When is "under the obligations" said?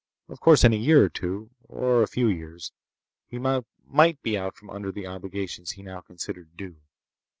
4.71-5.73